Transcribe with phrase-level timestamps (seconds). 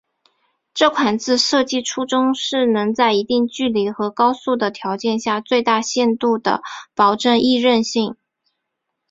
[0.73, 6.63] 这款字设计初衷是能在一定距离和高速的条件下最大限度地
[6.95, 8.15] 保证易认性。